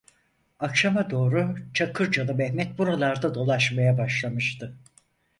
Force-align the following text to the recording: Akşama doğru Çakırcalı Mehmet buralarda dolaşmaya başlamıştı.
Akşama 0.59 1.09
doğru 1.09 1.55
Çakırcalı 1.73 2.35
Mehmet 2.35 2.77
buralarda 2.77 3.35
dolaşmaya 3.35 3.97
başlamıştı. 3.97 4.77